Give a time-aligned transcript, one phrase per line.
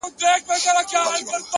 [0.05, 1.45] وخت د فرصت جامه اغوندي